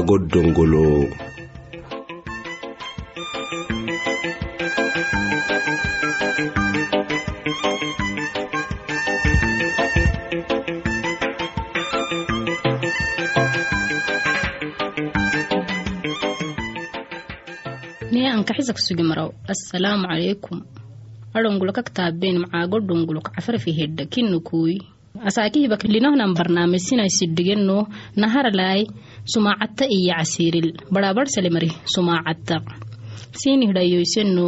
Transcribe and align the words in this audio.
agot 0.00 0.22
dongolo 0.32 1.04
ankaxisa 18.40 18.72
kusugi 18.72 19.04
maraw. 19.04 19.28
Asalaamu 19.52 20.08
calaykum 20.08 20.58
adhongulakak 21.36 21.88
taabeen 21.96 22.36
macaago 22.42 22.76
dhongulak 22.88 23.26
cafarfi 23.36 23.72
hedha 23.78 24.04
kinukuy 24.12 24.74
asaakih 25.18 25.66
bakilinohnan 25.68 26.34
barnaamijsinay 26.38 27.10
sidhigeno 27.10 27.86
naharalai 28.16 28.86
sumaacatta 29.32 29.84
iyo 29.90 30.14
casiiril. 30.18 30.70
Badhaabadhsalemari 30.92 31.70
sumaacatta 31.94 32.56
siinihidhayoyseno 33.40 34.46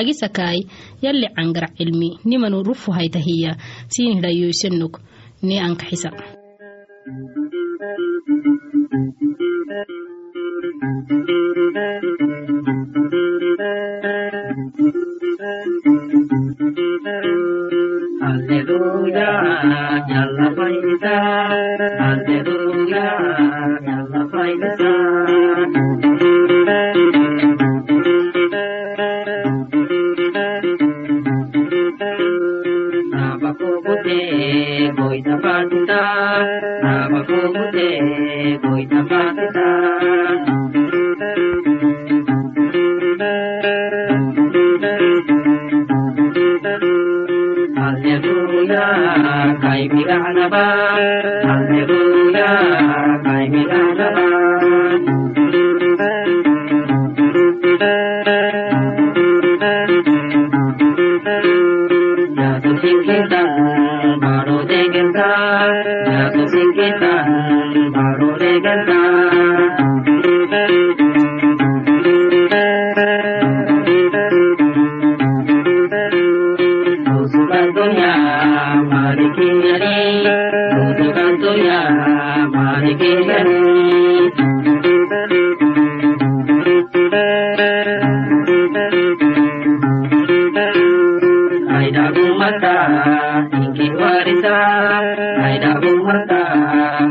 agisakaai 0.00 0.60
yalli 1.02 1.28
cangar 1.36 1.66
cilmi 1.78 2.10
nimanu 2.24 2.62
rufuhaytahiya 2.62 3.54
siinihidhayoysenok 3.88 4.94
ni 5.42 5.58
ankaxisa. 5.60 6.39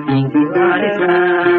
Thank 0.09 0.33
you, 0.33 0.51
Addison. 0.55 1.58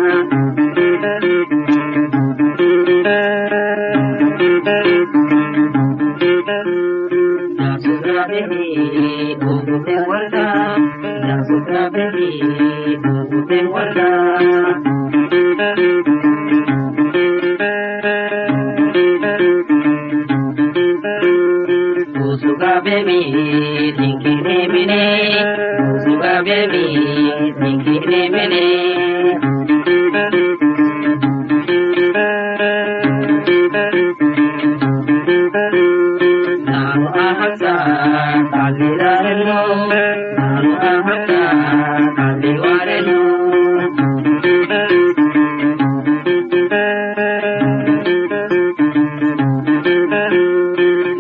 debi 26.50 26.84
ninkinemene 27.60 28.64
Nanu 36.66 37.06
ahasa 37.26 37.74
kalirarelo 38.52 39.60
Nanu 40.36 40.72
ahasa 40.92 41.40
kaliwarelo 42.16 43.20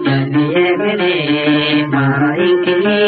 Yani 0.06 0.42
yemene 0.54 1.12
mara 1.92 2.30
inkine 2.46 2.99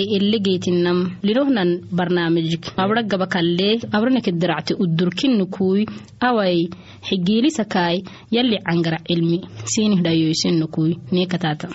awai 0.00 0.16
elegeytinam 0.16 0.98
linohnan 1.22 1.70
barnaamijik. 1.96 2.72
Abra 2.76 3.02
gaba 3.02 3.26
kalle 3.26 3.68
abraneke 3.92 4.32
diracte 4.40 4.72
udurkinnukui 4.82 5.86
awai 6.28 6.68
xigiilisakaai 7.08 7.98
yalli 8.34 8.58
cangara 8.66 8.98
cilmi 9.08 9.38
siinih 9.72 10.00
dhayoysinnukui 10.04 10.92
neekataata 11.12 11.68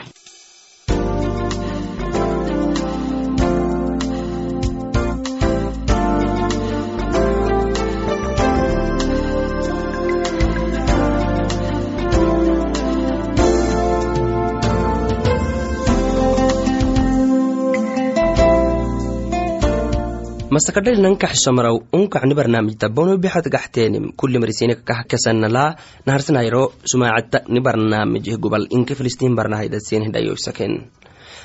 masakadhali 20.55 21.01
nankaxisomaraw 21.03 21.75
unkacni 21.97 22.33
barnaamijta 22.39 22.87
bono 22.97 23.17
bixad 23.23 23.47
gaxteenim 23.55 24.05
kuli 24.19 24.39
marisinika 24.39 24.83
kah 24.89 25.01
kesanala 25.09 25.63
naharsinayro 26.07 26.63
sumaacadta 26.91 27.37
ni 27.53 27.59
barnaamijih 27.65 28.37
gubal 28.43 28.63
inke 28.77 28.95
filistiin 28.95 29.35
barnahaydasin 29.35 30.05
hidhayoysaken 30.07 30.73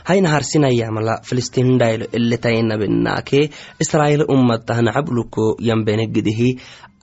hay 0.09 0.19
naharsinayamala 0.27 1.15
filistiin 1.29 1.67
hindhaylo 1.71 2.07
eletaynabinaake 2.19 3.41
israa'iil 3.83 4.25
ummatah 4.35 4.79
nacabluko 4.87 5.47
yambenegidihi 5.69 6.49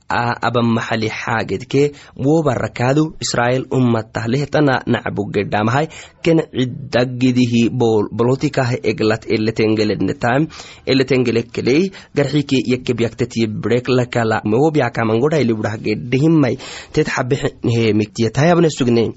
abamaxali 0.10 1.10
xaagedke 1.10 1.92
wobarakaadu 2.16 3.16
israa'iil 3.20 3.66
ummatah 3.72 4.28
lehtana 4.28 4.82
nacbugedhamahay 4.88 5.88
ken 6.24 6.40
cidagidihi 6.52 7.70
bolotikah 8.20 8.72
eglat 8.84 9.26
eletengelednetam 9.28 10.48
eletengelekkeley 10.88 11.92
garxike 12.16 12.58
yakebyaktetiye 12.74 13.48
brek 13.48 13.90
lakala 13.90 14.42
wobyakamangodhailiburahgedhihimai 14.44 16.58
tet 16.94 17.08
xabehe 17.08 17.94
miktiyatayabne 17.94 18.70
sugne. 18.70 19.12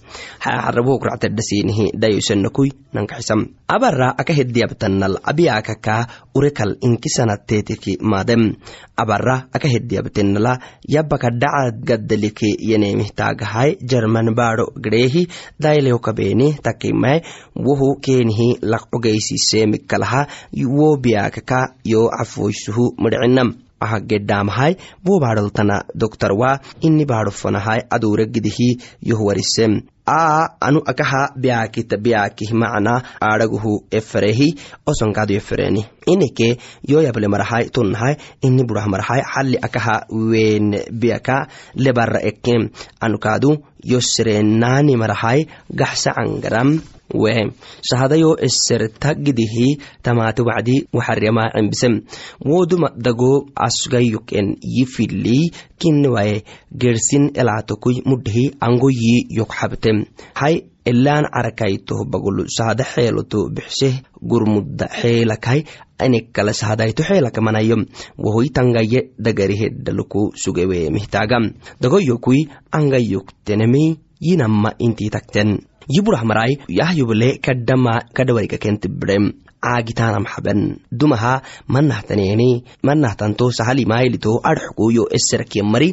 Xarabohokractadhasinihi 0.44 1.86
dhayosanakui 2.02 2.70
nankaxisam 2.94 3.46
abara 3.68 4.14
aka 4.18 4.32
hediyabtanal 4.32 5.16
abiyakaka 5.22 6.06
urekal 6.34 6.76
inkisanateteki 6.80 7.98
madem. 8.00 8.54
Abara 8.96 9.48
aka 9.52 9.68
hediyabtenala 9.68 10.58
yabaka 10.88 11.30
dhaca 11.30 11.72
gaddalike 11.88 12.50
yenemihtaagahay 12.70 13.76
jerman 13.80 14.34
baadho 14.34 14.66
gdheehi 14.76 15.26
daylewkabeeni 15.60 16.48
takimai 16.62 17.22
wohu 17.56 17.96
keenihi 18.00 18.58
laqogeysisemikalaha 18.62 20.26
wobiyaakaka 20.78 21.74
yo 21.84 22.08
cafoysuhu 22.18 22.94
midcinam 23.02 23.54
aha 23.80 23.98
gedhaamahay 24.10 24.72
wo 25.06 25.20
baadholtana 25.24 25.76
doktarwa 25.94 26.50
ini 26.80 27.04
baadhofanahay 27.12 27.80
aduuregidihi 27.96 28.68
yohwarisem 29.10 29.80
a 30.06 30.48
anu 30.66 30.80
akaha 30.92 31.22
biyaakita 31.42 31.96
biyaakih 32.04 32.50
macna 32.62 32.94
aadhaguhu 33.28 33.72
eferehi 33.98 34.48
osonkaadu 34.90 35.34
efereni 35.40 35.82
ineke 36.12 36.48
yo 36.92 37.02
yable 37.06 37.28
marahay 37.34 37.64
tunnahay 37.74 38.14
ini 38.42 38.62
burah 38.68 38.86
marahay 38.94 39.22
xalli 39.32 39.58
akaha 39.68 39.96
wen 40.32 40.66
biyaka 41.02 41.36
lebara 41.84 42.20
ekem 42.30 42.62
anukaadu 43.00 43.50
yo 43.92 44.00
serenaani 44.12 44.96
marahay 45.02 45.46
gaxsa 45.80 46.10
cangaram 46.18 46.70
wehe 47.14 47.50
sahadayo 47.90 48.36
esertagidihi 48.46 49.78
tamaate 50.02 50.42
wacdi 50.42 50.88
waxarema 50.92 51.50
cembisem 51.54 52.00
woduma 52.44 52.90
dago 52.96 53.46
asgayuken 53.56 54.56
yifili 54.62 55.50
kinnewaye 55.78 56.44
gersin 56.78 57.30
elaatokui 57.34 58.02
mudhihi 58.06 58.54
angoyi 58.60 59.26
yokxabtem 59.30 60.04
hay 60.34 60.60
elaan 60.84 61.24
carakaytoh 61.34 62.04
bagulu 62.08 62.44
sahada 62.48 62.84
xeeloto 62.84 63.48
bixseh 63.54 63.94
gurmudda 64.22 64.86
xeelakay 65.00 65.60
anekkala 65.98 66.52
sahadayto 66.52 67.02
xeelakamanayo 67.08 67.76
wahoy 68.18 68.48
tangaye 68.48 69.00
dagariheddaluku 69.18 70.32
sugewe 70.42 70.90
mihtagam 70.90 71.52
dagoyokui 71.80 72.48
angayoktenemi 72.72 73.98
yinamma 74.20 74.72
intii 74.78 75.10
takten 75.10 75.58
yiburah 75.88 76.24
marai 76.24 76.58
yahyubale 76.68 77.38
kadhawarika 77.42 78.58
kentibirem 78.58 79.32
caagitanam 79.60 80.24
xaben 80.24 80.80
dumaha 80.90 81.42
manahtaneeni 81.68 82.64
manahtanto 82.82 83.50
sahalimailito 83.58 84.40
adxku 84.50 84.90
yo 84.96 85.04
eserakiya 85.16 85.64
mari 85.64 85.88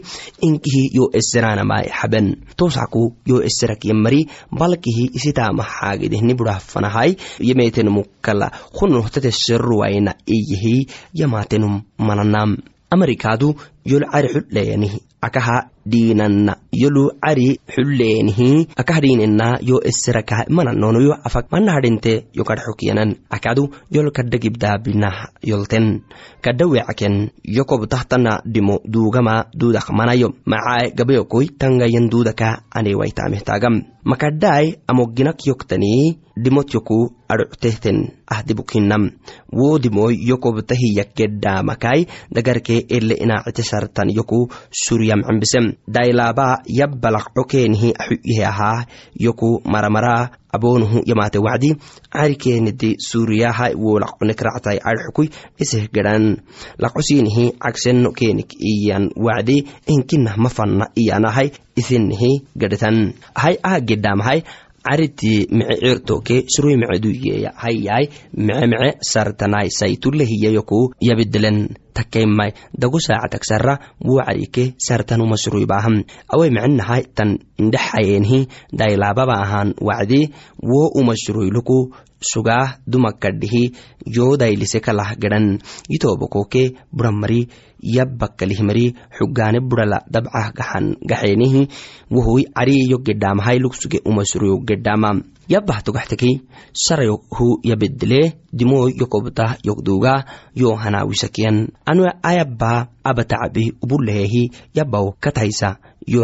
inkihi 0.48 0.84
yo 0.98 1.06
eseranamai 1.20 1.88
xaben 2.00 2.28
tosaku 2.56 3.04
yo 3.26 3.44
eserakiya 3.50 3.96
mari 4.04 4.22
balkihi 4.60 5.12
isitama 5.18 5.64
xaagidihni 5.64 6.34
burah 6.40 6.60
fanahai 6.72 7.18
yemetenum 7.40 8.04
kala 8.22 8.52
hunohtate 8.80 9.32
seruwaina 9.32 10.16
iyihi 10.36 10.88
yamatenum 11.14 11.82
mananam 12.08 12.58
amerikadu 12.90 13.56
yol 13.86 14.04
cari 14.12 14.28
xudheyanihi 14.34 15.00
akaha 15.22 15.58
dhiinanna 15.88 16.54
yolu 16.72 17.04
cari 17.24 17.58
xulleenihi 17.74 18.76
akah 18.82 19.00
dhiinena 19.04 19.48
yo 19.70 19.80
eserakaha 19.90 20.46
mananono 20.50 21.00
yo 21.02 21.14
afak 21.28 21.48
mana 21.52 21.78
hadhinte 21.78 22.28
yo 22.38 22.44
kadxokyanan 22.44 23.16
akadu 23.30 23.72
yol 23.96 24.12
kadha 24.12 24.38
gibdaabinah 24.38 25.40
yolten. 25.42 26.04
Kadha 26.44 26.68
wecaken 26.68 27.32
yo 27.44 27.64
kobtahtana 27.64 28.42
dhimo 28.46 28.80
duugama 28.86 29.48
duudak 29.60 29.90
manayo 29.90 30.36
macae 30.46 30.92
gabayokoi 30.98 31.56
tangayan 31.58 32.10
duudaka 32.12 32.68
anewaitamehtaagam 32.72 33.76
makadhaai 34.04 34.78
amoginak 34.88 35.40
yoktanii 35.48 36.18
dhimot 36.38 36.74
yoku 36.74 37.16
adhoctehten 38.28 38.48
ahdibukhinam 38.48 39.12
wo 39.52 39.78
dhimoy 39.80 40.16
yo 40.20 40.38
kobtahiyakedhamakai 40.38 42.08
dagarke 42.32 42.86
ele 42.90 43.16
inaacite 43.16 43.64
sartan 43.64 44.10
yoku 44.10 44.50
suryam 44.72 45.24
cembisem 45.24 45.76
dailaba 45.88 46.62
yabbalaq 46.66 47.34
cokeenihi 47.36 47.94
axuyihe 47.94 48.46
ahaa 48.46 48.86
yoku 49.20 49.62
maramara 49.66 50.30
aboonuhu 50.52 51.02
yamaate 51.06 51.40
wacdi 51.40 51.76
carikeenidi 52.10 52.96
suuriyaha 53.00 53.72
wo 53.76 54.00
laqonekractai 54.00 54.80
adxukui 54.80 55.30
iseh 55.60 55.90
geran 55.94 56.38
laqosiinihi 56.80 57.52
cagseno 57.60 58.12
keenik 58.12 58.56
iyan 58.60 59.12
wacdi 59.16 59.68
inkinah 59.88 60.38
mafanna 60.38 60.90
iyanahay 60.96 61.52
isinihi 61.76 62.48
gedhetan 62.58 63.14
hay 63.36 63.56
aha 63.64 63.80
gedhamahay 64.88 65.08
cariti 65.08 65.48
mece 65.52 65.80
cirtoke 65.80 66.46
surui 66.48 66.78
mece 66.78 67.00
duyeya 67.02 67.52
hayai 67.56 68.10
mece 68.34 68.68
mece 68.68 68.98
sartanai 69.02 69.70
saitulehiyayoku 69.70 70.94
yabidelen 71.02 71.70
takaimai 71.94 72.54
dagu 72.78 73.00
saacatagsara 73.00 73.80
wo 74.02 74.22
carike 74.24 74.76
sartanuma 74.78 75.38
suruibaham 75.38 76.04
awai 76.34 76.50
mecenahai 76.50 77.04
tan 77.16 77.38
indhexayenhi 77.60 78.48
dailababa 78.72 79.36
ahan 79.44 79.74
wacdi 79.82 80.32
wo 80.62 80.88
uma 80.96 81.14
suruiluku 81.16 81.94
sugaah 82.20 82.78
dumakadhihi 82.88 83.64
yodailise 84.06 84.80
kalah 84.80 85.16
gedan. 85.16 85.60
Yitobokoke 85.90 86.78
buramari 86.92 87.48
yabbakalihmari 87.82 88.98
xugaane 89.14 89.62
burala 89.62 90.02
dabcah 90.10 90.50
gaxan 90.58 90.98
gaxeenihi 91.06 91.70
wohoy 92.10 92.50
cariyo 92.50 92.98
gedhaamahai 93.06 93.62
lugsuge 93.62 94.02
umasuruyo 94.06 94.58
gedhaama 94.66 95.22
yabbah 95.48 95.80
togaxteki 95.86 96.32
sarayo 96.74 97.22
hu 97.32 97.62
yabedele 97.64 98.22
dimoy 98.52 98.92
yokobtah 99.00 99.62
yokduga 99.64 100.26
yo 100.56 100.76
hanawisakiyan 100.76 101.72
anu 101.86 102.10
ayabba 102.30 102.90
abatacabi 103.04 103.78
ubulehehi 103.84 104.52
yabbaw 104.74 105.16
kataysa 105.24 105.78
yo 106.08 106.22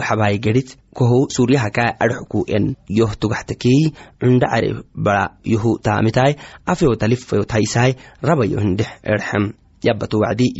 kohow 0.98 1.28
suryahaka 1.36 1.86
adxku 2.04 2.40
en 2.56 2.66
yoh 3.00 3.12
togaxtakey 3.22 3.80
cunda 4.22 4.48
care 4.54 4.70
bara 4.96 5.26
yohu 5.54 5.72
taamitai 5.86 6.32
afeyo 6.72 6.96
talifayo 7.02 7.44
taysai 7.54 7.92
rabayo 8.28 8.58
hindhex 8.64 8.92
erxem 9.14 9.46
yabbato 9.84 10.20
wacdi 10.20 10.54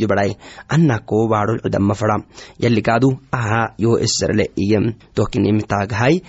anna 0.68 0.98
koo 0.98 1.28
baadhol 1.28 1.60
cidama 1.62 1.94
fara. 1.94 2.16
Yalikaadu 2.58 3.18
aha 3.32 3.74
yo 3.78 3.98
esarle 3.98 4.50
iyem 4.56 4.94
tohkinimi 5.14 5.62
taagahai 5.62 6.22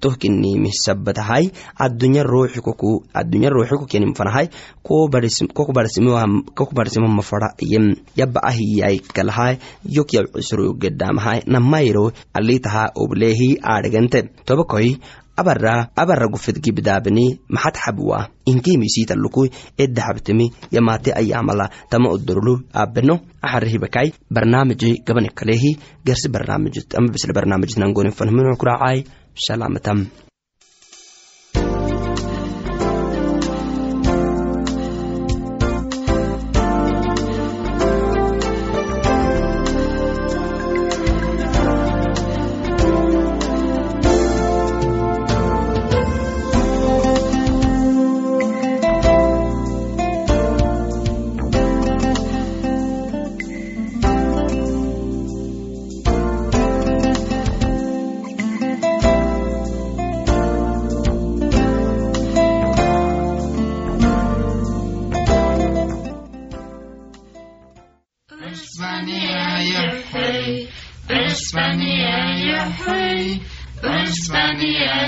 tohkinimi 0.00 0.70
sabatahai 0.72 1.50
addunya 1.78 2.22
ruuxi 2.22 2.60
koku 2.60 3.04
addunya 3.14 3.50
ruuxi 3.50 3.76
kokenim 3.78 4.14
fanahai 4.14 4.48
koku 4.82 6.72
barsimama 6.74 7.22
fara 7.22 7.54
iyem 7.58 7.94
yabba 8.16 8.40
ahiyai 8.42 8.98
kalahai 8.98 9.58
yokyab 9.84 10.26
cisro 10.34 10.72
gedamahai 10.74 11.42
namayro 11.46 12.12
alitaha 12.34 12.90
oblehi 12.94 13.58
aadhagente 13.62 14.30
tobakoi 14.44 14.98
abara 15.36 15.88
abara 15.96 16.26
gufed 16.28 16.56
gibdaabani 16.64 17.26
maxad 17.48 17.76
xabwa 17.84 18.28
inkiimisiitalukui 18.46 19.50
eddahabtemi 19.78 20.46
yamaate 20.72 21.12
ayamala 21.20 21.70
tama 21.90 22.08
odorlu 22.10 22.54
aabeno 22.74 23.14
axarihibakai 23.42 24.12
barnaamiji 24.30 25.02
gabani 25.06 25.28
kalehi 25.38 25.76
gersi 26.06 26.28
barnaamijit 26.28 26.94
ama 26.98 27.08
bisle 27.14 27.32
barnaamijit 27.32 27.76
nangonin 27.78 28.12
fanhminu 28.12 28.56
kuracai 28.56 29.04
salamatam 29.46 30.06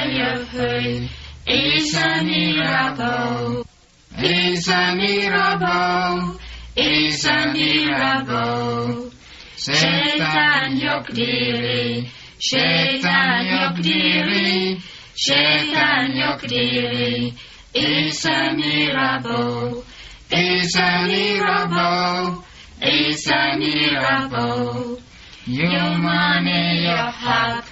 Yahweh, 0.08 1.08
Isa 1.46 2.22
Mirabo, 2.24 3.64
Isa 4.22 4.92
Mirabo, 4.96 6.38
Isa 6.76 7.36
Mirabo, 7.52 9.08
Şeytan 9.56 10.76
yok 10.76 11.16
diri, 11.16 12.04
şeytan 12.40 13.40
yok 13.42 13.84
diri, 13.84 14.78
şeytan 15.16 16.06
yok 16.16 16.48
diri, 16.48 17.32
İsa 17.74 18.52
Mirabo, 18.52 19.82
İsa 20.30 21.02
Mirabo, 21.02 22.44
İsa 22.82 23.52
Mirabo, 23.58 24.74
Yumane 25.46 26.82
yok 26.82 27.14
hak, 27.24 27.64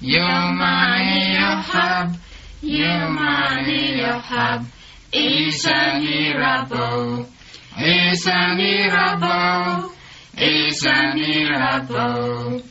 your 0.00 0.52
money, 0.52 1.32
your 1.32 1.56
hub, 1.62 2.16
your 2.60 3.08
money, 3.10 3.96
your 3.98 4.18
hub. 4.18 4.66
is 5.12 5.64
a 5.66 5.98
miracle, 6.00 7.26
is 7.78 8.26
a 8.26 8.54
miracle, 8.56 9.92
is 10.36 10.84
a 10.84 11.14
miracle. 11.14 12.62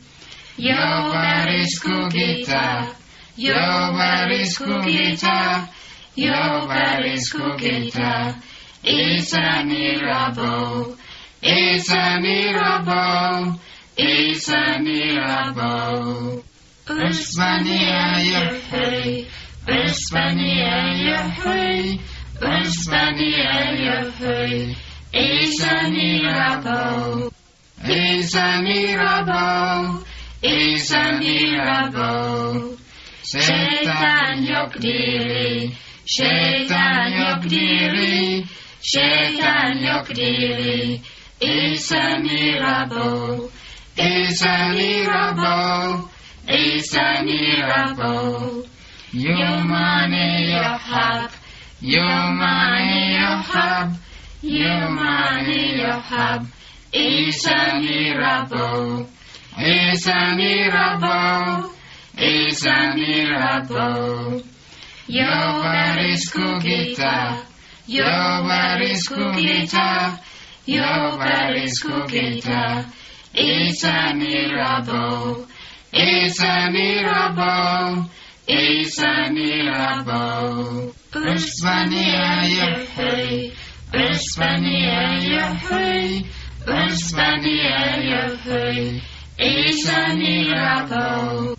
Your 0.56 0.76
body's 0.76 1.80
kukita, 1.80 2.94
your 3.36 3.54
body's 3.54 4.58
kukita, 4.58 5.68
your 6.14 6.68
body's 6.68 7.32
kukita 7.32 8.42
is 8.84 9.32
a 9.32 9.64
miracle, 9.64 10.96
is 11.42 11.90
a 11.90 12.20
miracle, 12.20 13.58
is 13.96 14.48
a 14.50 14.78
miracle. 14.78 16.44
Osmania 16.86 18.20
Yahweh, 18.20 19.24
Osmania 19.66 20.76
Yahweh, 21.08 21.98
Osmania 22.42 23.56
Yahweh, 23.86 24.74
Isa 25.14 25.88
Mirabo, 25.88 27.32
Isa 27.88 28.60
Mirabo, 28.60 30.04
Isa 30.42 31.02
Mirabo, 31.20 32.76
Shaitan 33.24 34.44
Yokdiri, 34.44 35.72
Shaitan 36.04 37.12
Yokdiri, 37.16 38.46
Shaitan 38.82 39.78
Yokdiri, 39.80 41.00
Isa 41.40 42.20
Mirabo, 42.20 43.50
Isa 43.96 44.68
Mirabo, 44.76 46.10
is 46.48 46.94
a 46.94 47.22
miracle. 47.24 48.64
Your 49.12 49.64
money 49.64 50.50
your 50.50 50.62
help, 50.62 51.30
your 51.80 52.32
money 52.32 53.14
your 53.14 53.36
help, 53.52 53.92
your 54.42 54.90
money 54.90 55.76
your 55.76 56.00
help 56.00 56.42
is 56.92 57.46
a 57.46 57.80
miracle. 57.80 59.06
Is 59.56 60.06
a 60.08 60.34
miracle, 60.34 61.70
is 62.18 62.66
a 62.66 62.94
miracle. 62.94 64.42
Your 65.06 65.26
body's 65.62 66.28
kukita, 66.30 67.44
your 67.86 68.02
body's 68.02 69.08
kukita, 69.08 70.18
your 70.66 71.18
body's 71.18 71.80
kukita 71.80 72.84
is 73.34 73.84
a 73.84 74.14
miracle. 74.14 75.46
It's 75.96 76.40
a 76.42 76.70
miracle. 76.72 78.10
It's 78.48 78.98
a 78.98 79.30
miracle. 79.30 80.92
Uspania 81.12 82.42
Yahweh. 82.50 83.54
Uspania 83.92 85.22
Yahweh. 85.22 86.22
Uspania 86.66 88.02
Yahweh. 88.10 89.00
It's 89.38 89.86
a 89.88 90.16
miracle. 90.16 91.56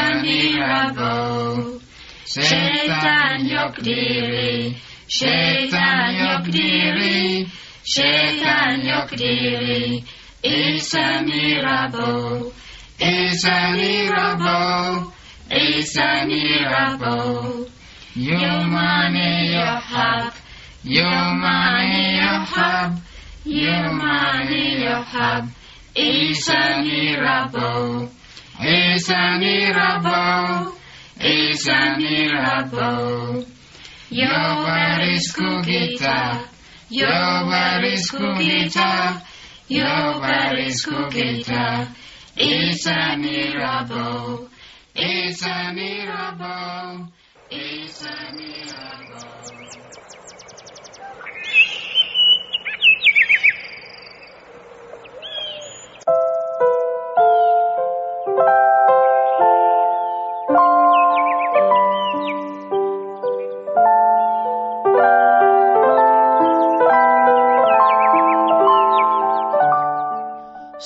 yok 3.40 3.84
diri. 3.84 4.76
Şeytan 5.08 6.10
yok 6.10 6.46
diri. 6.46 7.46
Şeytan 7.84 8.72
diri. 8.76 8.88
Yok 8.88 9.12
diri. 9.18 10.04
It's 10.44 10.96
a 10.96 11.22
miracle. 11.24 12.54
It's 13.00 13.46
a 13.46 13.72
miracle. 13.74 15.14
It's 15.50 15.98
a 15.98 16.26
miracle. 16.26 17.68
Your 18.16 18.66
money, 18.66 19.52
your 19.54 19.66
hub. 19.66 20.34
Your 20.84 21.06
money, 21.06 22.16
your 22.16 22.40
hub. 22.44 23.00
Your 23.44 23.94
money, 23.94 24.82
your 24.82 25.02
heart. 25.02 25.46
It's 25.96 26.48
a 26.50 26.82
miracle. 26.82 28.10
It's 28.60 29.10
a 29.10 29.38
miracle. 29.40 30.78
It's 31.20 31.68
a 31.68 31.98
miracle. 31.98 33.46
Your 34.10 34.56
word 34.64 35.10
is 35.10 35.32
cookie 35.32 35.98
Your 36.90 37.48
word 37.48 37.84
is 37.86 38.10
cookie 38.10 38.70
your 39.72 39.86
body's 40.20 40.84
crooked 40.84 41.46
path 41.46 41.98
is 42.36 42.86
a 42.88 43.16
miracle. 43.16 44.50
It's 44.94 45.46
a 45.46 45.72
miracle. 45.74 47.08
It's 47.50 48.06
a 48.06 48.34
miracle. 48.36 49.01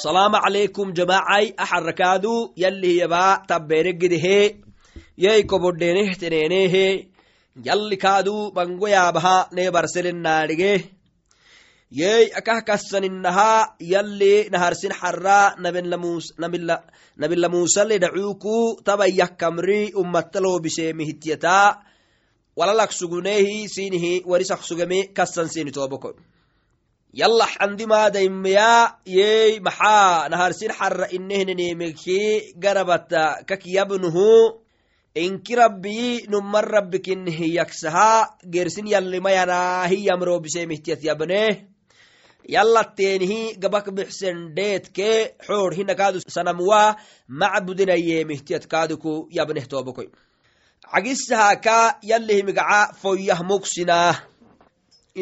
Salama 0.06 0.38
calaykum 0.46 0.94
jamacai 0.94 1.46
axarakaadu 1.64 2.34
yalli 2.64 2.92
yabaa 3.02 3.42
tabbeeregedehe 3.50 4.40
yey 5.26 5.40
kobodhenehteneenehe 5.50 6.86
yalli 7.68 7.98
kaadu 8.04 8.36
bango 8.58 8.88
yaabaha 8.96 9.38
nee 9.56 9.72
barselennaadhige 9.76 10.74
yey 12.02 12.26
akah 12.40 12.60
kassaninaha 12.68 13.50
yalli 13.94 14.34
naharsin 14.54 14.94
xarra 15.00 15.40
nabila 17.22 17.48
musale 17.56 17.98
dhacuuku 18.04 18.58
tabayyah 18.88 19.32
kamri 19.42 19.82
ummattaloobiseemihityata 20.02 21.58
walalak 22.58 22.92
suguneehi 23.00 23.58
sinihi 23.76 24.14
warisak 24.30 24.62
sugeme 24.70 25.00
sini 25.54 25.72
tooboko 25.72 26.10
yalla 27.16 27.48
xandimaadaimeya 27.48 29.00
yey 29.06 29.60
maxaa 29.60 30.30
naharsin 30.30 30.72
xarra 30.80 31.08
inehnenemeki 31.18 32.54
garabata 32.60 33.44
kakiyabnuhu 33.48 34.60
inki 35.16 35.56
rabbiyi 35.56 36.28
numman 36.28 36.64
rabbikinihiyaksaha 36.76 38.36
gersin 38.52 38.88
yallimayanahiyamrobisemihtiat 38.88 41.04
yabne. 41.04 41.68
Yallateenihi 42.56 43.56
gabak 43.58 43.90
bixsendheetke 43.96 45.36
xoor 45.48 45.74
hinakaadu 45.74 46.20
sanamwa 46.28 46.96
macbudinayemihtiyat 47.28 48.68
kaaduku 48.68 49.28
yabneh 49.32 49.66
toobokoy 49.66 50.08
cagisahaka 50.92 51.98
yallihimigaca 52.04 52.94
foyyah 53.02 53.42
mugsinah 53.42 54.35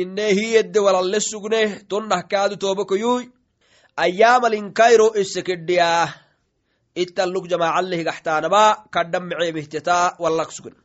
inehiyedde 0.02 0.80
walalle 0.86 1.20
sugne 1.20 1.62
tonnah 1.90 2.22
kaadu 2.32 2.56
toobokoyuy 2.64 3.24
ayyaamalinkairo 4.04 5.08
isekedhiyah 5.22 6.10
ittaluk 6.96 7.46
jamacallehigaxtaanaba 7.52 8.64
kadhan 8.94 9.24
meceemihteta 9.30 10.16
wallak 10.24 10.52
sugen 10.56 10.76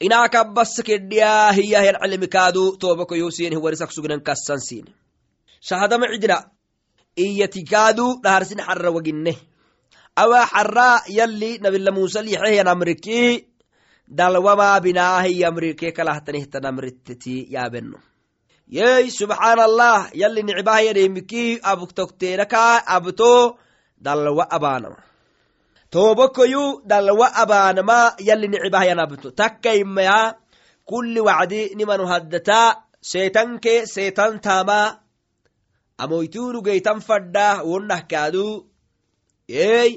inaakabbasa 0.00 0.82
kedhiya 0.82 1.52
hiyahen 1.52 1.96
calimikaadu 2.02 2.76
toobokoyu 2.82 3.30
sinih 3.30 3.58
warisak 3.64 3.90
sugnen 3.92 4.20
kassan 4.28 4.60
sine 4.68 4.90
shahadama 5.68 6.06
cidina 6.12 6.38
iyatikaadu 7.24 8.06
dhaharsin 8.22 8.60
xarra 8.66 8.90
waginne 8.96 9.34
awa 10.22 10.46
xarra 10.46 10.88
yalli 11.18 11.58
nabila 11.62 11.90
musa 11.98 12.22
lixehyan 12.26 12.68
amriki 12.74 13.46
dalwamaa 14.18 14.80
binaahi 14.80 15.40
yamrike 15.40 15.92
kalahtanihtanamritteti 15.92 17.34
yey 18.68 19.10
subxaan 19.10 19.58
allah 19.58 20.08
yalli 20.14 20.42
nicbahyanimiki 20.42 21.60
abtokteenaka 21.62 22.86
abto 22.86 23.58
dalwa 24.00 24.44
abaanama 24.50 25.00
toobokoyu 25.90 26.82
dalwa 26.86 27.28
abaanama 27.42 28.16
yalli 28.18 28.48
nicbahyan 28.48 28.98
abto 28.98 29.30
takkaimaya 29.30 30.34
kulli 30.84 31.20
wacdi 31.20 31.74
nimanu 31.76 32.06
haddata 32.06 32.88
seetanke 33.00 33.86
seetan 33.86 34.40
taama 34.40 35.04
geytan 36.64 37.00
fadda 37.00 37.62
wonnah 37.62 38.02
kaadu. 38.08 38.66
Ey 39.48 39.90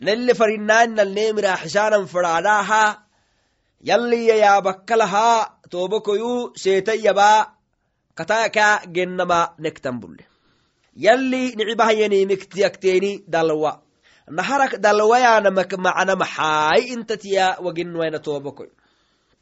nelle 0.00 0.32
farinnaani 0.34 0.96
nalneemiraxisaanan 0.96 2.08
fadhaadhaaha 2.12 2.84
yalliya 3.88 4.34
yaabakkalaha 4.44 5.60
toobokoyu 5.70 6.52
seetayyaba 6.62 7.59
kataka 8.20 8.84
gennama 8.92 9.40
nektan 9.58 9.96
bulle. 10.00 10.24
Yalli 10.92 11.56
dalwa 13.28 13.72
naharak 14.30 14.78
dalwayaanamak 14.78 15.74
macna 15.78 16.14
maxaay 16.16 16.94
intatiya 16.94 17.58
waginwayna 17.64 18.18
toobokoy 18.22 18.70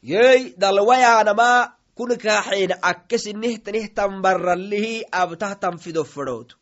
yey 0.01 0.53
dalwayaanama 0.57 1.77
kunikaaxeena 1.97 2.81
akkesinihtanihtan 2.81 4.21
barrallihi 4.23 5.05
abtahtan 5.11 5.77
fido 5.77 6.03
fadhootu 6.03 6.57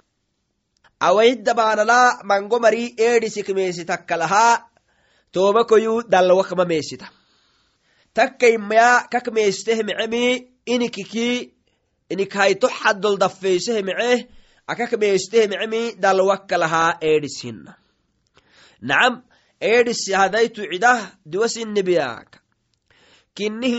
awayiddabaanala 1.00 2.00
mango 2.24 2.60
mari 2.60 2.84
eedhisik 3.08 3.50
meesi 3.56 3.86
takkalaha 3.86 4.68
toobakoyu 5.32 6.04
dalwakma 6.12 6.66
meesita 6.66 7.08
takkaimaya 8.14 9.08
kak 9.12 9.32
meesteh 9.32 9.80
mecemi 9.88 10.52
inikiki 10.66 11.57
inikhayto 12.14 12.68
xaddol 12.80 13.16
daffeyseh 13.22 13.80
mece 13.88 14.12
akak 14.72 14.92
meesteh 15.02 15.48
mecemi 15.52 15.82
dalwakkalaha 16.04 16.84
eedhis 17.10 17.38
hinna 17.44 17.72
nacam 18.82 19.14
eedhis 19.72 20.02
hadaytu 20.22 20.62
cidah 20.72 21.00
diwasinnibiyaaka 21.32 22.38
kinni 23.36 23.70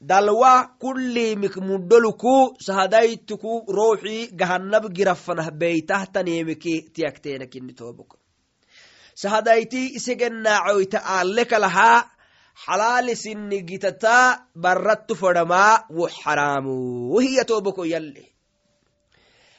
dalwa 0.00 0.76
kullimik 0.78 1.56
muddoluku 1.56 2.54
sahadaytuku 2.66 3.66
ruuxi 3.66 4.30
gahanab 4.40 4.84
girafanah 4.94 5.50
beytahtanemiki 5.50 6.90
tiyakteena 6.94 7.46
kinni 7.46 7.72
tooboko 7.74 8.16
sahadayti 9.14 9.80
isegennaacoyta 9.98 11.02
aalekalaha 11.02 12.10
xalaali 12.64 13.14
sinni 13.24 13.58
gitata 13.68 14.16
barrattu 14.62 15.14
fadhamaa 15.20 15.72
wo 15.96 16.06
xaraamu 16.18 16.74
wohiya 17.12 17.44
tooboko 17.50 17.82
yalle 17.94 18.24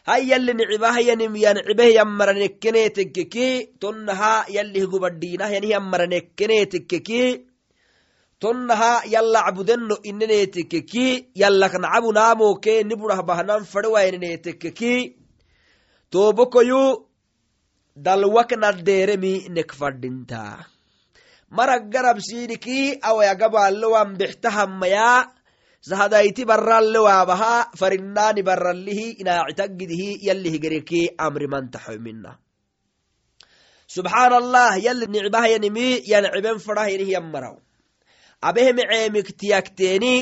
hay 0.10 0.22
yalli 0.32 0.54
nicibahyanim 0.60 1.34
yancibeh 1.46 1.90
yammaranekkeneetekkeki 2.00 3.48
tonnaha 3.82 4.34
yallih 4.56 4.84
gubadhiinah 4.92 5.50
yanih 5.56 5.72
yammaranekkeneetekkeki 5.76 7.22
tonnaha 8.42 8.92
yalla 9.14 9.40
cabudeno 9.46 9.96
ineneetekkeki 10.10 11.06
yallak 11.42 11.74
nacabu 11.84 12.10
naamoke 12.18 12.74
niburah 12.90 13.20
bahnan 13.30 13.64
fadhewayneneetekkeki 13.72 14.94
toobokoyu 16.12 16.84
dalwak 18.06 18.52
naddeeremi 18.64 19.34
nek 19.56 19.70
fadhinta 19.80 20.44
marag 21.50 21.90
garabsiiniki 21.94 23.00
awayagabaalewan 23.02 24.18
bextahammaya 24.20 25.30
sahadayti 25.82 26.46
barralewaabaha 26.46 27.72
farinnaani 27.80 28.42
barrallihi 28.44 29.22
inaacitaggidihi 29.22 30.26
yalli 30.28 30.50
higereki 30.54 31.02
amrimantaxoymina 31.18 32.38
subxaan 33.90 34.34
allah 34.34 34.78
yalli 34.78 35.10
nicbahyanimi 35.10 36.06
yanciben 36.06 36.62
fadhahyanih 36.62 37.10
yammaraw. 37.18 37.58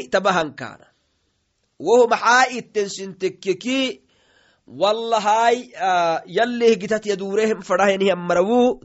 Tabahankaana. 0.09 0.87
Wohu 1.79 2.07
maxaa 2.09 2.49
ittensintekkeki 2.57 4.01
wallahay 4.67 5.69
yallih 6.25 6.73
gitat 6.79 7.05
yadureh 7.05 7.53
fadhahyanih 7.61 8.07
yammarawu 8.09 8.79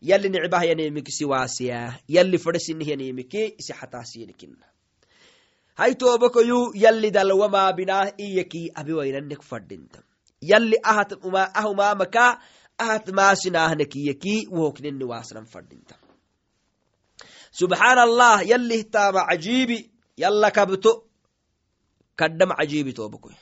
yalli 0.00 0.28
nicbahyanimikisi 0.28 1.24
waasiyaa 1.24 1.94
yalli 2.08 2.38
fadhesinihyanimiki 2.38 3.42
isixataasiinikina 3.58 4.66
hay 5.74 5.94
toobokoyu 5.94 6.72
yalli 6.74 7.10
dalwamaa 7.10 7.72
binaa 7.72 8.06
iyaki 8.16 8.72
abiwaynanek 8.74 9.42
fadhinta 9.42 10.02
ahat 10.82 11.12
ahumaamaka 11.54 12.40
ahat 12.78 13.08
maasinaahnekiyaki 13.08 14.48
wohokneni 14.50 15.04
waasnan 15.04 15.46
fadhinta 15.46 15.94
subxaan 17.52 17.98
allah 17.98 18.48
yallih 18.48 18.84
taama 18.90 19.26
yalla 20.16 20.50
kabto 20.50 20.92
kaddam 22.16 22.50
cajiibi 22.58 22.92
toobokoy 22.92 23.34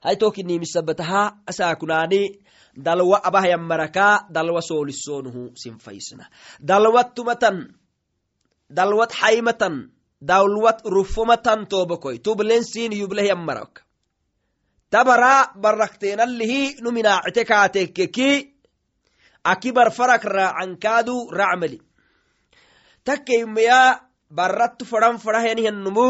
hay 0.00 0.16
tokinimisabbataha 0.16 1.22
asaakunaani 1.46 2.41
dalwa 2.76 3.24
abahyanmaraka 3.24 4.26
dalwa 4.30 4.62
soolisonuhu 4.62 5.52
sinfaysna 5.54 6.26
dalwat 6.60 7.14
tumatan 7.14 7.68
dalwat 8.70 9.12
xaymatan 9.12 9.92
dalwat 10.20 10.80
rufomatan 10.84 11.66
toobokoy 11.68 12.18
tublensin 12.18 12.92
yubleh 12.92 13.26
yammarak 13.28 13.84
tabara 14.90 15.52
barakteenallihi 15.56 16.80
numinaacite 16.80 17.44
kaatekkeki 17.44 18.30
akibar 19.44 19.90
farak 19.90 20.24
raacankaadu 20.24 21.28
racmali 21.30 21.78
takkeimeya 23.04 24.00
barrattu 24.30 24.84
fadhan 24.84 25.18
fadhahyanihyannumu 25.18 26.08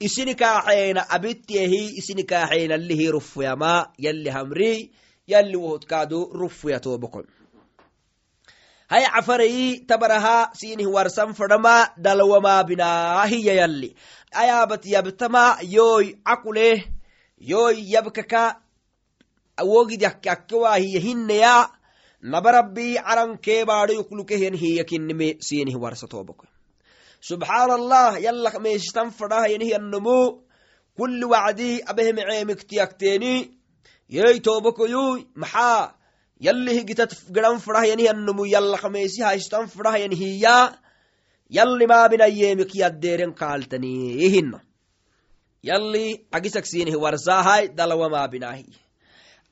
isini 0.00 0.34
kaaxeena 0.34 1.04
abittiyahi 1.10 1.98
isini 2.00 2.24
kaaxeenallihi 2.24 3.10
rufuyama 3.10 3.92
yalli 3.98 4.30
hamri 4.30 4.92
yalli 5.26 5.56
wohodkaadu 5.56 6.30
rufuya 6.34 6.80
toobokon 6.80 7.26
hay 8.88 9.04
cafarayi 9.06 9.86
tabaraha 9.86 10.50
sinih 10.52 10.86
warsan 10.86 11.34
fadhama 11.34 11.88
dalwamaa 11.96 12.64
binaahiya 12.64 13.54
yalli 13.54 13.94
ayaabat 14.34 14.86
yabtama 14.86 15.56
yoy 15.62 16.18
cakuleh 16.24 16.84
yoy 17.38 17.76
yabkaka 17.94 18.60
wogid 19.60 20.02
yakke 20.02 20.30
akkewaahiya 20.30 21.00
hinneya 21.00 21.70
nabarabbi 22.20 22.98
carankeebaadho 22.98 23.94
yuklukehyan 23.94 24.56
hiyakinnime 24.56 25.36
sinih 25.40 25.76
warsa 25.78 26.06
tooboko 26.08 26.46
subxaan 27.20 27.70
allah 27.70 28.18
yallak 28.20 28.58
meeshitan 28.60 29.10
fadhahayanihyannomu 29.10 30.42
kulli 30.98 31.24
wacdi 31.24 31.80
abehemeceemiktiyakteeni 31.86 33.61
yey 34.08 34.40
toobokoyuy 34.40 35.26
maxaa? 35.34 35.94
Yalli 36.40 36.72
higitat 36.78 37.12
gidan 37.34 37.58
fadhahayanihyannomu 37.64 38.44
yallak 38.54 38.82
meesi 38.90 39.22
haishtan 39.22 39.66
fadhahayan 39.68 40.12
hiya. 40.20 40.74
Yalli 41.50 41.86
maabinayeemik 41.86 42.74
yaddeeren 42.74 43.32
kaaltani 43.34 43.92
hinna 44.34 44.58
yalli 45.62 46.26
cagisak 46.32 46.66
siinihi 46.66 46.96
warsaahay 46.96 47.68
dalawamaabinaahi 47.78 48.66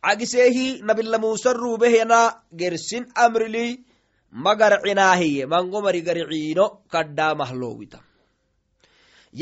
cagiseehi 0.02 0.82
nabila 0.82 1.18
musa 1.18 1.52
ruubehena 1.52 2.20
gersin 2.60 3.04
amrili 3.14 3.84
magarcinaahiye 4.32 5.46
mangomari 5.46 6.00
garciino 6.02 6.66
kadhaamahloowita 6.92 7.98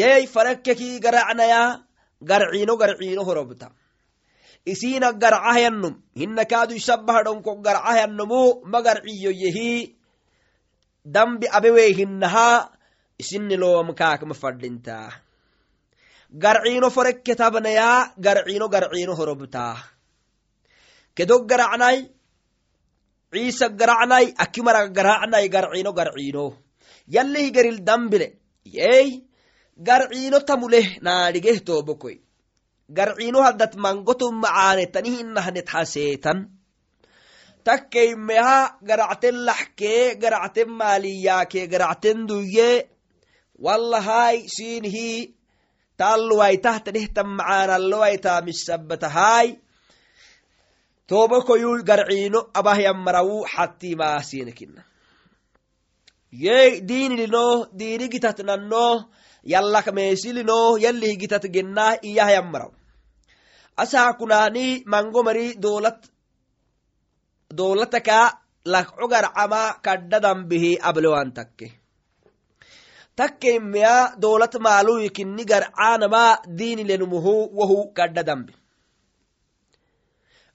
yey 0.00 0.26
farekkeki 0.26 1.00
garacnaya 1.00 1.80
garciino 2.30 2.76
garciino 2.76 3.22
horobta 3.28 3.70
isina 4.66 5.12
garcahyannum 5.12 5.94
hinna 6.14 6.44
kaadu 6.44 6.74
isabbahadhonko 6.74 7.62
garcahyannumu 7.62 8.64
magarciyo 8.64 9.30
yehi. 9.30 9.94
Dambi 11.04 11.46
abewey 11.48 11.94
hinnaha 11.94 12.70
isinni 13.18 13.56
loom 13.56 13.94
kaakma 13.94 14.34
fadhintaa 14.34 15.10
garciino 16.32 16.90
forekke 16.90 17.34
garciino 17.34 18.68
garciino 18.68 19.14
horobtaa 19.16 19.76
kedog 21.16 21.48
garacnay 21.48 22.10
ciisa 23.32 23.68
garacnay 23.68 24.34
akimara 24.36 24.88
garacnay 24.88 25.48
garciino 25.48 25.92
garciino. 25.92 26.56
Yallihi 27.08 27.50
geril 27.52 27.80
dambile. 27.84 28.36
Yey 28.64 29.24
garciino 29.76 30.44
tamuleh 30.44 31.00
naadhigeh 31.00 31.64
toobokoy 31.64 32.27
garciino 32.96 33.42
haddat 33.46 33.76
mangotum 33.76 34.34
macaanetani 34.40 35.10
hinahnet 35.18 35.68
haseetan 35.68 36.38
takkeymeha 37.64 38.80
garacten 38.88 39.36
laxkee 39.46 40.14
garacten 40.22 40.70
maaliyaakee 40.80 41.66
garacten 41.72 42.28
duyye 42.28 42.88
wallahay 43.64 44.36
siinhi 44.56 45.34
taalluwaitahta 46.00 46.94
dhehtan 46.96 47.28
macaanallowaita 47.38 48.40
misabatahay 48.46 49.48
tobokoyu 51.08 51.70
garciino 51.88 52.40
xattimaasiinekina 53.54 54.82
yey 56.44 56.70
diinilino 56.88 57.46
diini 57.78 58.06
gitat 58.14 58.38
nanno 58.48 58.86
yallak 59.52 59.86
meesilino 59.96 60.60
gitat 61.20 61.44
gennah 61.54 61.92
iyahyamaraw 62.08 62.77
asaa 63.82 64.12
kunaani 64.18 64.82
mango 64.92 65.22
mari 65.22 65.46
doolat 65.64 65.98
doolataka 67.58 68.18
lakco 68.64 69.06
garcama 69.08 69.62
kadda 69.82 70.20
dambihi 70.20 70.78
ablewan 70.88 71.32
takke. 71.32 71.72
Takkeimeya 73.16 74.14
doolat 74.22 74.54
maaluyi 74.64 75.10
kinni 75.10 75.44
garcaanama 75.44 76.38
diinilenumuhu 76.58 77.34
wohu 77.58 77.78
kadda 77.94 78.22
dambi. 78.22 78.52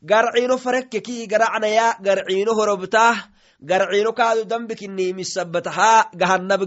Garciino 0.10 0.58
farekkeki 0.58 1.28
garacnaya 1.28 1.88
garciino 2.06 2.54
horobtah 2.60 3.16
garciino 3.70 4.12
kaadu 4.14 4.46
dambi 4.46 4.76
kinni 4.76 5.14
misabataha 5.14 6.12
gahanab 6.20 6.62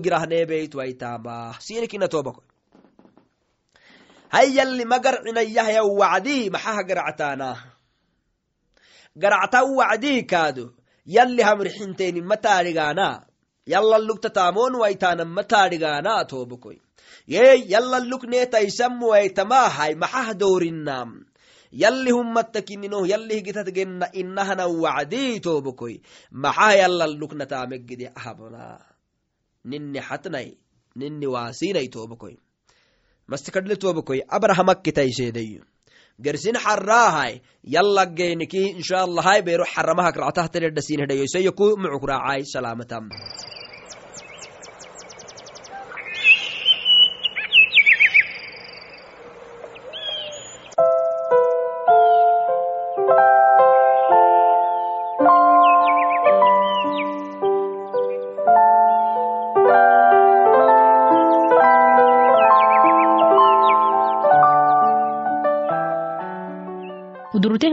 tobako 2.08 2.42
hayyalli 4.34 4.84
ma 4.84 4.98
garcinayahya 4.98 5.82
wacdi 5.84 6.50
maxaha 6.50 6.82
garactaana? 6.88 7.56
Garacta 9.16 9.64
wacdi 9.64 10.26
kaadu 10.26 10.74
yalli 11.06 11.42
hamrixinteeni 11.42 12.20
mataadhigaana 12.20 13.26
yallalugta 13.66 14.30
taamoon 14.30 14.74
waitaana 14.82 15.24
mataadhigaana 15.24 16.24
tobokoy 16.24 16.76
yey 17.26 17.64
yallalukneetaisammuwaitamahay 17.72 19.94
maxah 19.94 20.34
doorinam 20.34 21.24
yalli 21.72 22.10
hummattakinino 22.10 23.06
yallih 23.12 23.42
gitat 23.46 23.70
genna 23.76 24.06
innahana 24.12 24.66
wacdi 24.66 25.40
tobokoy 25.40 25.94
maxah 26.30 26.76
yallallukna 26.82 27.46
taamegide 27.46 28.12
ahabona? 28.18 28.80
Ninni 29.64 29.98
hatnay 30.08 30.48
ninni 30.94 31.26
waasinay 31.26 31.88
mastikadle 33.30 33.76
tobokoy 33.84 34.20
abrahamakitaiseedeyo 34.36 35.62
gersin 36.24 36.56
xaraahay 36.64 37.32
yallageeniki 37.74 38.62
inshaallahai 38.80 39.40
beero 39.48 39.64
xaramahak 39.74 40.16
ractahtaredhasinhedhayoisayo 40.24 41.52
ku 41.60 41.66
mucuk 41.82 42.04
raacay 42.12 42.42
salaamatam 42.54 43.04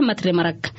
matre 0.08 0.32
marak. 0.32 0.70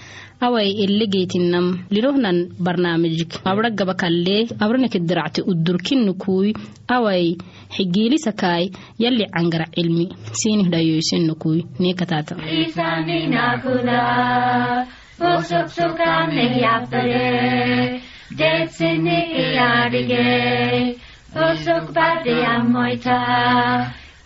Awai 0.45 0.69
elegeytinam 0.83 1.67
lirohnan 1.93 2.37
barnaamijik. 2.65 3.31
Abra 3.51 3.69
gaba 3.69 3.93
kalle 4.01 4.37
abraneke 4.63 4.99
diracte 5.09 5.41
udurkinnukui 5.51 6.49
awai 6.95 7.37
xigiilisakaai 7.75 8.65
yalli 9.03 9.25
cangara 9.35 9.65
cilmi 9.75 10.05
sinih 10.39 10.67
dhayoysinnukui 10.73 11.59
nekatata. 11.79 12.35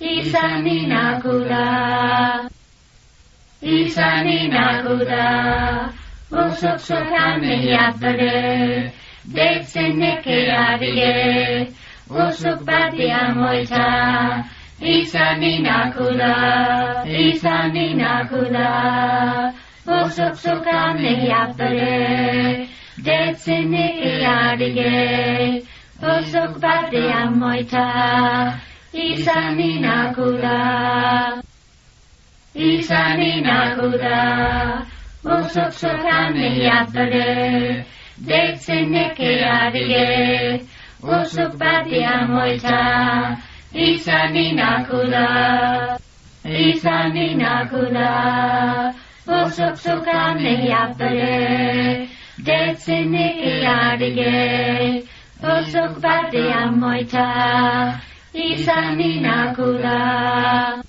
Isani 0.01 0.87
nakula, 0.87 2.49
izanina 3.61 4.81
guda, 4.87 5.93
osok 6.31 6.79
sokan 6.79 7.43
eiatare, 7.43 8.91
deitzen 9.35 9.99
neke 9.99 10.39
adie, 10.51 11.67
osok 12.09 12.63
batia 12.63 13.33
moita, 13.35 14.45
izanina 14.79 15.91
guda, 15.97 17.03
izanina 17.03 18.23
guda, 18.31 18.69
osok 19.85 20.35
sokan 20.39 21.03
eiatare, 21.03 22.67
deitzen 23.03 23.71
neke 23.71 24.25
adie, 24.25 25.63
osok 25.99 26.59
batia 26.63 27.29
moita, 27.29 27.85
izanina 28.93 30.13
guda 30.15 31.48
izaninako 32.59 33.87
da, 33.97 34.85
osok 35.23 35.71
sokan 35.73 36.35
eiatzare, 36.47 37.85
deitzen 38.27 38.95
eke 39.01 39.29
adie, 39.51 40.59
osok 41.03 41.55
batia 41.61 42.15
moita, 42.27 42.81
izaninako 43.73 45.03
da, 45.13 45.27
izaninako 46.65 47.85
da, 47.95 48.11
osok 49.39 49.79
sokan 49.85 50.43
eiatzare, 50.51 52.09
deitzen 52.43 53.15
eke 53.23 53.55
adie, 53.77 55.03
osok 55.55 55.99
batia 56.03 56.61
moita, 56.83 57.25
izaninako 58.51 59.73
da. 59.87 60.88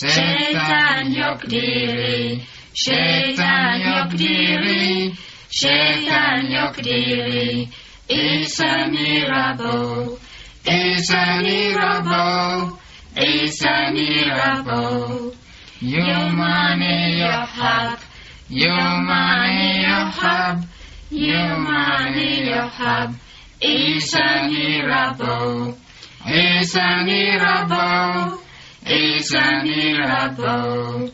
Shaitan 0.00 1.10
yok 1.10 1.50
diri, 1.50 2.40
şeytan 2.74 3.76
yok 3.76 4.18
diri, 4.18 5.12
şeytan 5.50 6.50
yok 6.50 6.84
diri. 6.84 7.68
It's 8.08 8.60
a 8.60 8.86
miracle, 8.86 10.18
it's 10.66 11.10
a 11.10 11.40
miracle, 11.40 12.78
it's. 13.16 15.32
Your 15.80 16.30
money, 16.30 17.18
your 17.18 17.30
hub, 17.30 17.98
your 18.50 19.00
money, 19.00 19.80
your 19.80 20.10
hub, 20.10 20.64
your 21.10 21.58
money, 21.58 22.46
your 22.48 22.68
hub. 22.68 23.14
It's 23.60 24.14
a 24.14 24.48
a 27.04 28.45
is 28.86 29.34
a 29.34 29.62
miracle. 29.64 31.10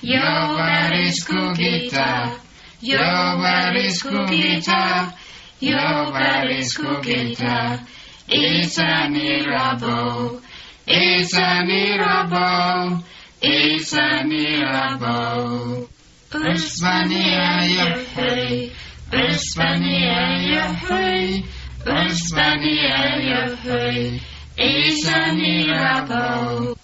Your 0.00 0.94
is 0.94 1.24
Kukita. 1.24 2.38
Your 2.80 3.76
is 3.76 4.02
Kukita. 4.02 5.12
Your 5.60 6.50
is 6.50 6.76
Kukita. 6.76 7.86
It's 8.28 8.78
a 8.78 9.08
miracle. 9.10 10.40
It's 10.86 11.34
a 11.36 11.64
miracle. 11.64 13.04
It's 13.42 13.92
a 13.92 14.24
miracle. 14.24 15.88
Uspania 16.30 17.60
Yahweh. 17.76 18.70
Uspania 19.12 20.48
Yahweh. 20.50 21.42
Uspania 21.84 22.96
Yahweh. 23.28 24.18
It's 24.56 25.06
a 25.06 25.34
miracle 25.34 26.76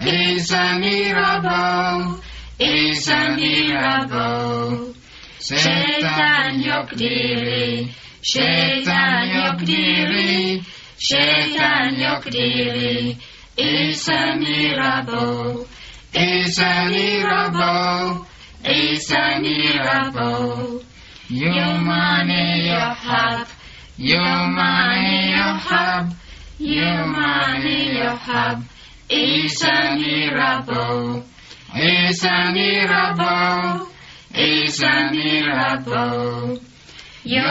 is 0.00 0.50
a 0.50 0.78
mirabeau, 0.78 2.20
is 2.58 3.08
a 3.08 3.36
mirabeau. 3.36 4.94
Shaitan 5.40 6.58
yok 6.62 6.98
diri, 6.98 7.88
şeytan 8.22 9.24
yok 9.24 9.66
diri, 9.66 10.60
şeytan 10.98 11.94
yok 12.00 12.32
diri. 12.32 13.16
Is 13.56 14.08
a 14.08 14.34
mirabeau, 14.36 15.66
is 16.14 16.58
a 16.58 16.88
mirabeau, 16.88 18.26
is 18.64 19.12
a 19.12 19.38
mirabeau. 19.38 20.82
Your 21.28 21.78
money 21.78 22.66
you 22.66 22.74
have, 22.74 23.48
your 23.96 24.46
money 24.48 25.30
you 25.30 25.58
have, 25.68 26.12
your 26.58 27.06
money 27.06 27.98
you 27.98 28.16
have 28.26 28.73
is 29.10 29.62
a 29.62 29.96
miracle, 29.96 31.22
is 31.76 32.24
a 32.24 32.52
miracle, 32.52 33.88
is 34.34 34.82
a 34.82 35.10
miracle. 35.10 36.58
Yo 37.24 37.42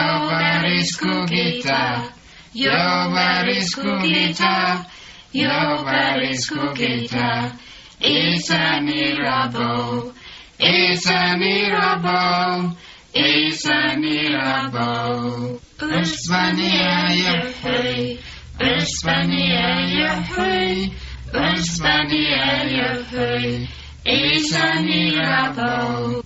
kukita, 0.98 2.12
Jovaris 2.54 3.74
kukita, 3.74 4.86
Jovaris 5.34 6.50
kukita, 6.50 7.58
is 8.00 8.50
a 8.50 8.80
miracle, 8.80 10.12
is 10.58 11.06
a 11.06 11.36
miracle, 11.36 12.76
is 13.14 13.64
a 13.66 13.96
miracle. 13.96 15.60
Uspania 15.78 17.14
Yahweh, 17.14 18.16
Uspania 18.58 19.66
Yahweh 19.98 21.03
ösztenie 21.34 22.64
jöjj, 22.70 23.68
és 24.02 24.52
a 24.52 24.80
mirabó, 24.80 26.22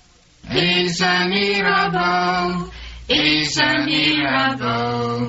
és 0.54 1.00
a 1.00 1.26
mirabó, 1.26 2.66
és 3.06 3.56
a 3.56 3.84
mirabó. 3.84 5.26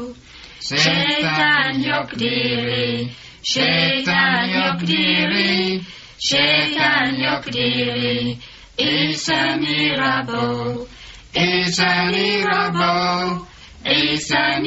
Sétán 0.59 1.81
jogdíri, 1.81 3.11
sétán 3.41 4.49
jogdíri, 4.49 5.81
sétán 6.17 7.15
jogdíri, 7.15 8.37
és 8.75 9.27
a 9.27 9.55
mirabó, 9.55 10.87
és 11.31 11.77
a 11.77 12.05
mirabó, 12.09 13.47
és 13.83 14.29
a 14.29 14.59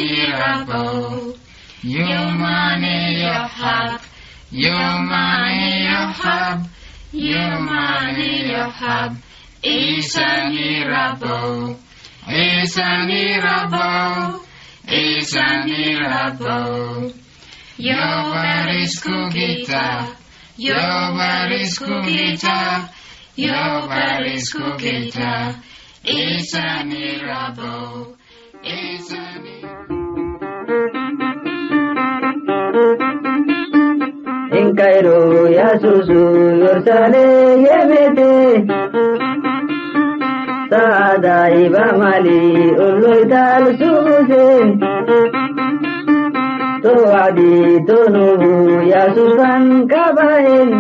your 4.55 5.01
money, 5.01 5.85
your 5.85 6.13
hub, 6.13 6.69
your 7.11 7.59
money, 7.61 8.51
your 8.51 8.69
hub. 8.69 9.17
Is 9.63 10.15
a 10.19 10.51
miracle, 10.51 11.79
is 12.29 12.77
a 12.77 13.07
miracle, 13.07 14.45
is 14.87 15.35
a 15.35 15.65
miracle. 15.65 17.13
Your 17.79 17.97
baris 17.97 19.01
kukita, 19.01 20.15
your 20.59 20.75
baris 20.77 21.79
kukita, 21.79 22.91
your 23.37 23.89
baris 23.89 24.53
kukita 24.53 25.63
is 26.05 26.55
a 26.55 26.85
miracle, 26.85 28.17
is 28.63 29.13
a 29.13 29.41
miracle. 29.41 31.12
En 34.59 34.75
Cairo 34.77 35.49
ya 35.49 35.79
susu 35.81 36.21
yorsale 36.63 37.25
yemete 37.65 38.67
Saada 40.71 41.39
iba 41.63 41.85
mali 42.01 42.71
ulloy 42.87 43.23
tal 43.33 43.65
suse 43.81 44.45
To 46.85 46.95
adi 47.25 47.81
to 47.89 47.99
nuhu 48.15 48.53
ya 48.93 49.03
susan 49.15 49.89
kabahin 49.89 50.71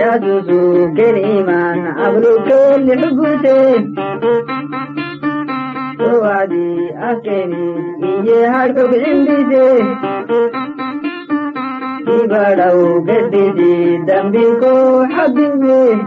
Ya 0.00 0.12
susu 0.22 0.94
ken 0.96 1.16
iman 1.36 1.78
ablu 2.06 2.32
ken 2.46 2.86
hubute 3.02 3.58
To 5.98 6.10
adi 6.38 6.68
akeni 7.10 7.66
iye 8.10 8.38
harkuk 8.54 8.92
برو 12.06 13.04
قددي 13.08 13.96
ذنبك 14.08 14.64
حبيبي 15.12 15.98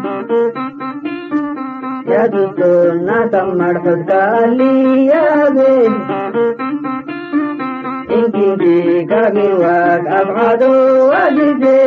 يا 2.07 2.25
دكتورنا 2.27 3.27
تمر 3.31 3.79
حكالي 3.79 5.05
يا 5.05 5.49
بي 5.49 5.87
إنكي 8.15 8.55
بي 8.55 9.05
كرميوك 9.05 10.07
أبعد 10.07 10.63
واجدي 11.09 11.83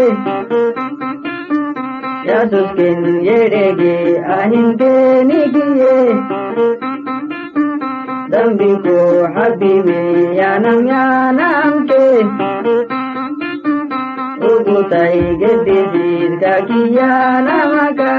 يا 2.27 2.40
سكين 2.53 3.05
يريجي 3.25 4.19
أهنتي 4.21 5.23
نيجي 5.25 5.69
ذنبك 8.31 8.87
حبيبي 9.37 10.37
يا 10.37 10.59
نم 10.59 10.87
يا 10.87 11.33
نمتي 11.33 12.86
kukutai 14.46 15.20
geddisit 15.40 16.35
kakiyyaa 16.42 17.30
namaka 17.46 18.12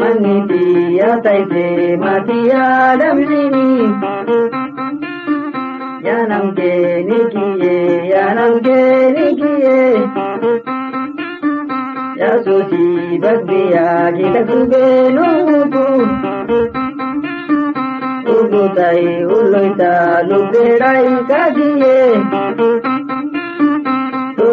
manni 0.00 0.34
biyya 0.48 1.10
taite 1.24 1.64
matiyyaa 2.02 2.96
dabsini 3.00 3.66
yaanamkee 6.06 7.02
ni 7.08 7.18
kiyyee 7.32 7.96
yaanamkee 8.12 9.10
ni 9.16 9.26
kiyyee 9.40 9.90
yaasuuti 12.20 12.84
bagbiyaa 13.24 14.06
kita 14.18 14.42
kubee 14.50 15.02
nuutu 15.18 15.84
kukutai 18.26 19.06
ulloita 19.36 19.92
lubbeerai. 20.30 21.10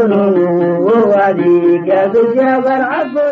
مني 0.07 0.71
وواليك 0.79 1.87
بالجبر 2.13 2.81
عبر 2.91 3.26